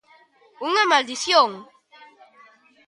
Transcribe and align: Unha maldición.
Unha 0.67 0.83
maldición. 0.91 1.49